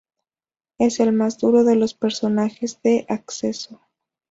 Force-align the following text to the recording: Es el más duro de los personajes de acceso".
Es 0.79 0.99
el 0.99 1.11
más 1.11 1.37
duro 1.37 1.63
de 1.63 1.75
los 1.75 1.93
personajes 1.93 2.81
de 2.81 3.05
acceso". 3.07 3.81